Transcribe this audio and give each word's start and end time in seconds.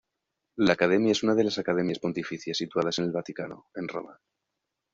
La 0.55 0.71
academia 0.73 1.11
es 1.11 1.21
una 1.21 1.35
de 1.35 1.43
las 1.43 1.59
Academias 1.59 1.99
Pontificias 1.99 2.57
situadas 2.57 2.97
en 2.97 3.05
el 3.05 3.11
Vaticano, 3.11 3.67
en 3.75 3.87
Roma. 3.87 4.19